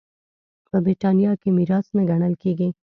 [0.69, 2.69] په برېټانیا کې میراث نه ګڼل کېږي.